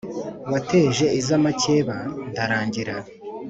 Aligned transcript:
wateje 0.51 1.05
iz’amakeba 1.19 1.97
ndarangira. 2.31 2.95